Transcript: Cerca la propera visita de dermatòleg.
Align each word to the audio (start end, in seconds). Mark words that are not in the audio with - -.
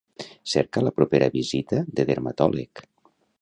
Cerca 0.53 0.81
la 0.87 0.93
propera 0.99 1.27
visita 1.35 1.83
de 1.99 2.07
dermatòleg. 2.13 2.83